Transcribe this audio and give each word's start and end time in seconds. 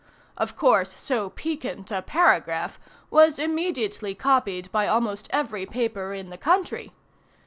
Of 0.35 0.55
course, 0.55 0.99
so 0.99 1.29
piquant 1.29 1.91
a 1.91 2.01
paragraph 2.01 2.79
was 3.11 3.37
immediately 3.37 4.15
copied 4.15 4.71
by 4.71 4.87
almost 4.87 5.27
every 5.29 5.67
paper 5.67 6.11
in 6.15 6.31
the 6.31 6.39
country. 6.39 6.91